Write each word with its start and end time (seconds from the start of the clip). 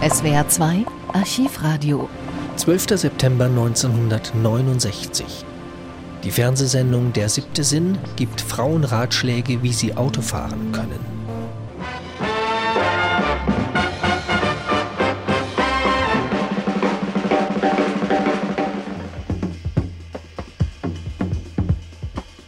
SWR 0.00 0.46
2 0.46 0.86
Archivradio. 1.12 2.08
12. 2.54 3.00
September 3.00 3.46
1969. 3.46 5.44
Die 6.22 6.30
Fernsehsendung 6.30 7.12
Der 7.12 7.28
siebte 7.28 7.64
Sinn 7.64 7.98
gibt 8.14 8.40
Frauen 8.40 8.84
Ratschläge, 8.84 9.60
wie 9.64 9.72
sie 9.72 9.96
Auto 9.96 10.22
fahren 10.22 10.70
können. 10.70 11.18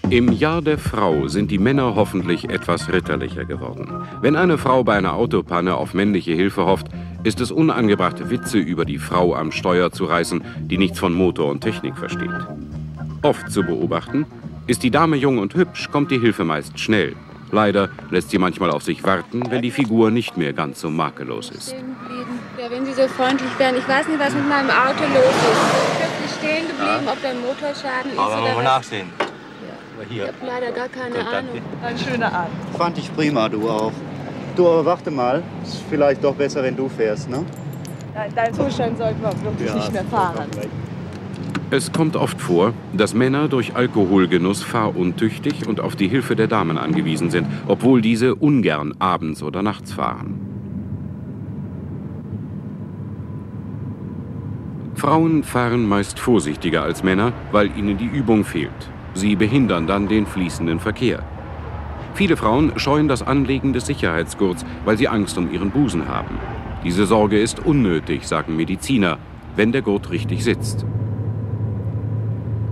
Im 0.09 0.33
Jahr 0.33 0.61
der 0.61 0.79
Frau 0.79 1.27
sind 1.27 1.51
die 1.51 1.59
Männer 1.59 1.95
hoffentlich 1.95 2.49
etwas 2.49 2.93
ritterlicher 2.93 3.45
geworden. 3.45 4.05
Wenn 4.21 4.35
eine 4.35 4.59
Frau 4.59 4.83
bei 4.83 4.97
einer 4.97 5.15
Autopanne 5.15 5.77
auf 5.77 5.95
männliche 5.95 6.33
Hilfe 6.33 6.67
hofft, 6.67 6.89
ist 7.25 7.41
es 7.41 7.51
unangebracht, 7.51 8.31
Witze 8.31 8.59
über 8.59 8.85
die 8.85 8.99
Frau 8.99 9.35
am 9.35 9.53
Steuer 9.53 9.91
zu 9.91 10.05
reißen, 10.05 10.43
die 10.61 10.79
nichts 10.79 10.99
von 10.99 11.13
Motor 11.13 11.51
und 11.51 11.61
Technik 11.61 11.97
versteht. 11.97 12.31
Oft 13.23 13.51
zu 13.51 13.63
beobachten, 13.63 14.27
ist 14.67 14.83
die 14.83 14.91
Dame 14.91 15.17
jung 15.17 15.39
und 15.39 15.55
hübsch, 15.55 15.91
kommt 15.91 16.11
die 16.11 16.19
Hilfe 16.19 16.45
meist 16.45 16.79
schnell. 16.79 17.15
Leider 17.53 17.89
lässt 18.11 18.31
sie 18.31 18.39
manchmal 18.39 18.71
auf 18.71 18.83
sich 18.85 19.03
warten, 19.03 19.43
wenn 19.51 19.63
die 19.63 19.73
Figur 19.73 20.11
nicht 20.11 20.37
mehr 20.37 20.53
ganz 20.53 20.81
so 20.81 20.89
makellos 20.89 21.51
ist. 21.51 21.75
Ja, 22.61 22.71
wenn 22.71 22.85
Sie 22.85 22.93
so 22.93 23.09
freundlich 23.09 23.51
wären. 23.59 23.77
Ich 23.77 23.89
weiß 23.89 24.07
nicht, 24.07 24.21
was 24.21 24.35
mit 24.35 24.49
meinem 24.49 24.71
Auto 24.71 25.03
los 25.13 25.35
ist. 25.35 26.01
Ich 26.27 26.37
bin 26.39 26.51
stehen 26.51 26.69
geblieben, 26.69 27.09
ob 27.09 27.25
ein 27.25 27.41
Motorschaden 27.41 28.13
ist 28.13 28.19
Aber 28.19 28.35
oder 28.35 28.43
mal 28.43 28.57
was. 28.57 28.65
nachsehen. 28.65 29.09
Ich 30.03 30.15
Hier. 30.15 30.29
habe 30.29 30.37
leider 30.47 30.73
gar 30.73 30.89
keine 30.89 31.15
Gut, 31.17 31.27
Ahnung. 31.27 31.61
Ein 31.83 31.99
schöner 31.99 32.33
Abend. 32.33 32.53
Fand 32.77 32.99
ich 32.99 33.15
prima, 33.15 33.49
du 33.49 33.69
auch. 33.69 33.93
Du, 34.57 34.67
aber 34.67 34.85
warte 34.85 35.11
mal. 35.11 35.43
Ist 35.63 35.83
vielleicht 35.89 36.23
doch 36.23 36.35
besser, 36.35 36.63
wenn 36.63 36.77
du 36.77 36.89
fährst, 36.89 37.31
ne? 37.31 37.45
Deinen 38.35 38.55
Zustand 38.55 38.99
sollten 38.99 39.23
wir 39.23 39.45
wirklich 39.45 39.75
nicht 39.75 39.93
mehr 39.93 40.05
fahren. 40.05 40.47
Es 41.71 41.93
kommt 41.93 42.17
oft 42.17 42.41
vor, 42.41 42.75
dass 42.93 43.15
Männer 43.15 43.47
durch 43.47 43.77
Alkoholgenuss 43.77 44.63
fahruntüchtig 44.63 45.69
und 45.69 45.81
auf 45.81 45.95
die 45.95 46.09
Hilfe 46.09 46.35
der 46.35 46.49
Damen 46.49 46.77
angewiesen 46.77 47.31
sind, 47.31 47.47
obwohl 47.69 48.03
diese 48.03 48.35
ungern 48.35 48.93
abends 48.99 49.41
oder 49.43 49.63
nachts 49.63 49.93
fahren. 49.93 50.41
Frauen 54.97 55.45
fahren 55.45 55.89
meist 55.89 56.19
vorsichtiger 56.19 56.83
als 56.83 57.05
Männer, 57.05 57.33
weil 57.53 57.75
ihnen 57.77 57.97
die 57.97 58.05
Übung 58.05 58.45
fehlt. 58.45 58.91
Sie 59.15 59.37
behindern 59.37 59.87
dann 59.87 60.09
den 60.09 60.27
fließenden 60.27 60.81
Verkehr. 60.81 61.23
Viele 62.15 62.37
Frauen 62.37 62.73
scheuen 62.77 63.09
das 63.09 63.23
Anlegen 63.23 63.73
des 63.73 63.87
Sicherheitsgurts, 63.87 64.65
weil 64.85 64.99
sie 64.99 65.09
Angst 65.09 65.39
um 65.39 65.51
ihren 65.53 65.71
Busen 65.71 66.09
haben. 66.09 66.39
Diese 66.85 67.07
Sorge 67.07 67.39
ist 67.39 67.65
unnötig, 67.65 68.27
sagen 68.27 68.57
Mediziner, 68.57 69.19
wenn 69.57 69.73
der 69.73 69.83
Gurt 69.83 70.11
richtig 70.11 70.45
sitzt. 70.45 70.85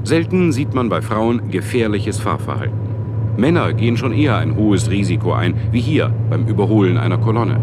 Selten 0.03 0.53
sieht 0.53 0.75
man 0.75 0.89
bei 0.89 1.03
Frauen 1.03 1.51
gefährliches 1.51 2.19
Fahrverhalten. 2.19 2.89
Männer 3.37 3.73
gehen 3.73 3.97
schon 3.97 4.13
eher 4.13 4.37
ein 4.37 4.57
hohes 4.57 4.91
Risiko 4.91 5.33
ein, 5.33 5.55
wie 5.71 5.81
hier 5.81 6.13
beim 6.29 6.47
Überholen 6.47 6.97
einer 6.97 7.19
Kolonne. 7.19 7.61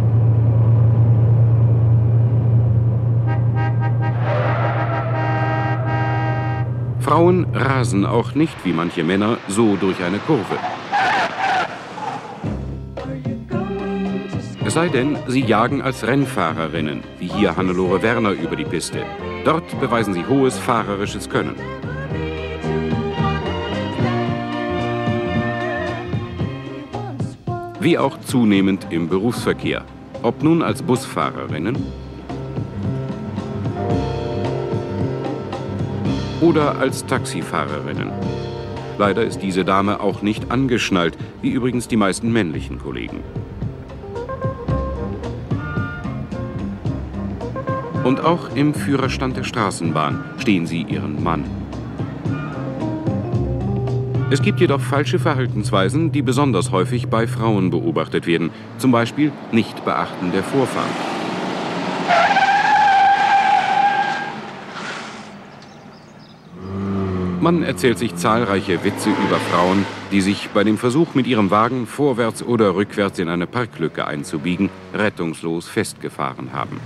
Frauen 7.00 7.46
rasen 7.54 8.06
auch 8.06 8.34
nicht 8.36 8.56
wie 8.64 8.74
manche 8.74 9.04
Männer 9.04 9.38
so 9.48 9.76
durch 9.76 10.02
eine 10.04 10.18
Kurve. 10.18 10.58
Es 14.66 14.74
sei 14.74 14.90
denn, 14.90 15.18
sie 15.28 15.42
jagen 15.42 15.82
als 15.82 16.06
Rennfahrerinnen, 16.06 17.04
wie 17.20 17.28
hier 17.28 17.56
Hannelore 17.56 18.02
Werner 18.02 18.32
über 18.32 18.56
die 18.56 18.66
Piste. 18.66 19.06
Dort 19.44 19.80
beweisen 19.80 20.14
sie 20.14 20.26
hohes 20.26 20.58
fahrerisches 20.58 21.30
Können. 21.30 21.56
Wie 27.80 28.00
auch 28.00 28.20
zunehmend 28.22 28.88
im 28.90 29.08
Berufsverkehr. 29.08 29.86
Ob 30.24 30.42
nun 30.42 30.64
als 30.64 30.82
Busfahrerinnen 30.82 31.78
oder 36.42 36.80
als 36.80 37.06
Taxifahrerinnen. 37.06 38.12
Leider 38.98 39.24
ist 39.24 39.40
diese 39.40 39.66
Dame 39.66 40.00
auch 40.00 40.22
nicht 40.22 40.52
angeschnallt, 40.52 41.18
wie 41.46 41.52
übrigens 41.52 41.88
die 41.88 41.96
meisten 41.96 42.34
männlichen 42.34 42.80
Kollegen. 42.80 43.20
Und 48.04 48.20
auch 48.20 48.56
im 48.56 48.74
Führerstand 48.74 49.38
der 49.38 49.44
Straßenbahn 49.44 50.24
stehen 50.40 50.66
sie 50.66 50.82
ihren 50.82 51.24
Mann. 51.24 51.44
Es 54.32 54.42
gibt 54.42 54.60
jedoch 54.60 54.82
falsche 54.82 55.20
Verhaltensweisen, 55.20 56.12
die 56.12 56.24
besonders 56.24 56.72
häufig 56.72 57.10
bei 57.10 57.28
Frauen 57.28 57.70
beobachtet 57.70 58.26
werden. 58.26 58.50
Zum 58.80 58.92
Beispiel 58.92 59.32
Nichtbeachten 59.52 60.32
der 60.32 60.44
Vorfahrt. 60.44 60.90
Man 67.40 67.62
erzählt 67.62 68.00
sich 68.00 68.16
zahlreiche 68.16 68.84
Witze 68.84 69.12
über 69.12 69.38
Frauen, 69.52 69.86
die 70.16 70.22
sich 70.22 70.48
bei 70.52 70.64
dem 70.64 70.78
Versuch, 70.78 71.14
mit 71.14 71.28
ihrem 71.28 71.52
Wagen 71.52 71.86
vorwärts 71.86 72.42
oder 72.42 72.74
rückwärts 72.76 73.20
in 73.20 73.28
eine 73.28 73.48
Parklücke 73.48 74.08
einzubiegen, 74.08 74.70
rettungslos 74.94 75.68
festgefahren 75.68 76.54
haben. 76.54 76.80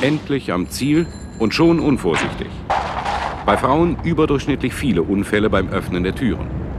Endlich 0.00 0.50
am 0.50 0.70
Ziel 0.70 1.06
und 1.38 1.52
schon 1.52 1.80
unvorsichtig. 1.80 2.48
Bei 3.44 3.58
Frauen 3.58 3.98
überdurchschnittlich 4.04 4.72
viele 4.72 5.02
Unfälle 5.02 5.50
beim 5.50 5.68
Öffnen 5.68 6.02
der 6.02 6.14
Türen. 6.14 6.71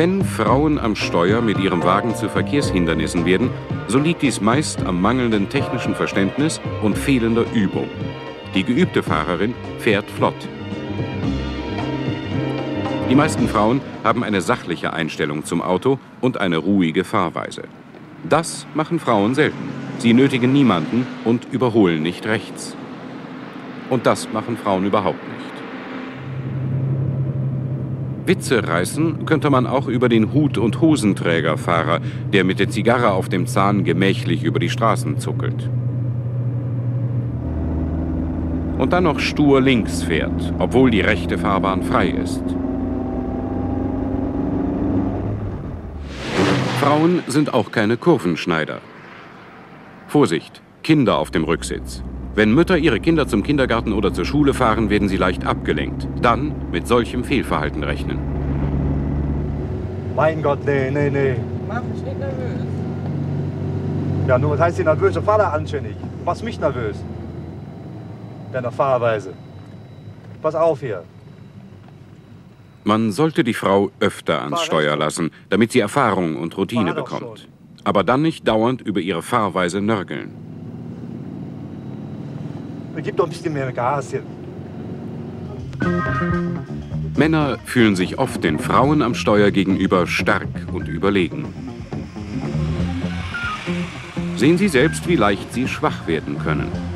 Wenn 0.00 0.24
Frauen 0.24 0.78
am 0.78 0.96
Steuer 0.96 1.42
mit 1.42 1.58
ihrem 1.58 1.82
Wagen 1.82 2.14
zu 2.14 2.30
Verkehrshindernissen 2.30 3.26
werden, 3.26 3.50
so 3.86 3.98
liegt 3.98 4.22
dies 4.22 4.40
meist 4.40 4.80
am 4.86 4.98
mangelnden 4.98 5.50
technischen 5.50 5.94
Verständnis 5.94 6.58
und 6.82 6.96
fehlender 6.96 7.44
Übung. 7.52 7.86
Die 8.54 8.64
geübte 8.64 9.02
Fahrerin 9.02 9.52
fährt 9.78 10.10
flott. 10.10 10.48
Die 13.10 13.14
meisten 13.14 13.46
Frauen 13.46 13.82
haben 14.02 14.24
eine 14.24 14.40
sachliche 14.40 14.94
Einstellung 14.94 15.44
zum 15.44 15.60
Auto 15.60 15.98
und 16.22 16.40
eine 16.40 16.56
ruhige 16.56 17.04
Fahrweise. 17.04 17.64
Das 18.26 18.66
machen 18.72 19.00
Frauen 19.00 19.34
selten. 19.34 19.68
Sie 19.98 20.14
nötigen 20.14 20.50
niemanden 20.50 21.06
und 21.26 21.46
überholen 21.52 22.02
nicht 22.02 22.24
rechts. 22.24 22.74
Und 23.90 24.06
das 24.06 24.32
machen 24.32 24.56
Frauen 24.56 24.86
überhaupt 24.86 25.22
nicht. 25.28 25.59
Witze 28.26 28.66
reißen 28.66 29.24
könnte 29.26 29.50
man 29.50 29.66
auch 29.66 29.88
über 29.88 30.08
den 30.08 30.32
Hut- 30.32 30.58
und 30.58 30.80
Hosenträgerfahrer, 30.80 32.00
der 32.32 32.44
mit 32.44 32.60
der 32.60 32.68
Zigarre 32.68 33.12
auf 33.12 33.28
dem 33.28 33.46
Zahn 33.46 33.84
gemächlich 33.84 34.42
über 34.44 34.58
die 34.58 34.70
Straßen 34.70 35.18
zuckelt. 35.18 35.68
Und 38.78 38.92
dann 38.92 39.04
noch 39.04 39.20
stur 39.20 39.60
links 39.60 40.02
fährt, 40.02 40.54
obwohl 40.58 40.90
die 40.90 41.02
rechte 41.02 41.36
Fahrbahn 41.36 41.82
frei 41.82 42.08
ist. 42.08 42.42
Frauen 46.80 47.22
sind 47.26 47.52
auch 47.52 47.72
keine 47.72 47.98
Kurvenschneider. 47.98 48.80
Vorsicht, 50.08 50.62
Kinder 50.82 51.18
auf 51.18 51.30
dem 51.30 51.44
Rücksitz. 51.44 52.02
Wenn 52.34 52.54
Mütter 52.54 52.78
ihre 52.78 53.00
Kinder 53.00 53.26
zum 53.26 53.42
Kindergarten 53.42 53.92
oder 53.92 54.12
zur 54.12 54.24
Schule 54.24 54.54
fahren, 54.54 54.88
werden 54.88 55.08
sie 55.08 55.16
leicht 55.16 55.44
abgelenkt. 55.44 56.06
Dann 56.22 56.54
mit 56.70 56.86
solchem 56.86 57.24
Fehlverhalten 57.24 57.82
rechnen. 57.82 58.18
Mein 60.14 60.42
Gott, 60.42 60.64
nee, 60.64 60.90
nee, 60.90 61.10
nee. 61.10 61.34
Mach 61.66 61.82
mich 61.82 62.02
nicht 62.02 62.18
nervös. 62.18 62.60
Ja, 64.28 64.38
nur 64.38 64.52
was 64.52 64.60
heißt 64.60 64.78
die 64.78 64.84
nervöse 64.84 65.20
Fahr 65.20 65.38
da 65.38 65.50
anständig. 65.50 65.96
Machst 66.24 66.44
mich 66.44 66.60
nervös. 66.60 66.96
Deiner 68.52 68.70
Fahrweise. 68.70 69.32
Pass 70.40 70.54
auf 70.54 70.80
hier. 70.80 71.02
Man 72.84 73.10
sollte 73.12 73.44
die 73.44 73.54
Frau 73.54 73.90
öfter 73.98 74.42
ans 74.42 74.62
Steuer 74.62 74.96
lassen, 74.96 75.30
damit 75.48 75.72
sie 75.72 75.80
Erfahrung 75.80 76.36
und 76.36 76.56
Routine 76.56 76.94
bekommt. 76.94 77.48
Aber 77.84 78.04
dann 78.04 78.22
nicht 78.22 78.46
dauernd 78.46 78.80
über 78.82 79.00
ihre 79.00 79.22
Fahrweise 79.22 79.80
nörgeln. 79.80 80.49
Gib 82.96 83.16
doch 83.16 83.24
ein 83.24 83.30
bisschen 83.30 83.52
mehr 83.52 83.72
Gas 83.72 84.10
hier. 84.10 84.22
Männer 87.16 87.58
fühlen 87.64 87.96
sich 87.96 88.18
oft 88.18 88.42
den 88.44 88.58
Frauen 88.58 89.02
am 89.02 89.14
Steuer 89.14 89.50
gegenüber 89.50 90.06
stark 90.06 90.48
und 90.72 90.88
überlegen. 90.88 91.54
Sehen 94.36 94.58
Sie 94.58 94.68
selbst, 94.68 95.06
wie 95.06 95.16
leicht 95.16 95.52
sie 95.52 95.68
schwach 95.68 96.06
werden 96.06 96.38
können. 96.38 96.89